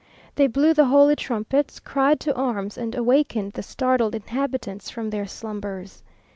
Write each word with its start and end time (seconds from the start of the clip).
They 0.33 0.47
blew 0.47 0.73
the 0.73 0.85
holy 0.85 1.15
trumpets, 1.15 1.79
cried 1.79 2.19
to 2.21 2.33
arms, 2.33 2.75
and 2.75 2.95
awakened 2.95 3.51
the 3.53 3.61
startled 3.61 4.15
inhabitants 4.15 4.89
from 4.89 5.11
their 5.11 5.27
slumbers. 5.27 6.01